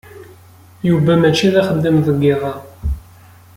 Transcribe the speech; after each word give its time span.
Yuba 0.87 1.11
mačči 1.21 1.47
d 1.53 1.55
axeddam 1.61 1.97
deg 2.07 2.17
yiḍ-a. 2.23 2.53